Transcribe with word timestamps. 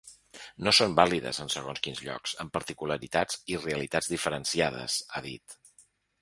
No 0.67 0.71
són 0.77 0.93
vàlides 0.99 1.41
en 1.43 1.51
segons 1.55 1.81
quins 1.87 2.01
llocs, 2.05 2.33
amb 2.45 2.55
particularitats 2.57 3.39
i 3.53 3.61
realitats 3.67 4.11
diferenciades, 4.15 4.97
ha 5.21 5.25
dit. 5.29 5.57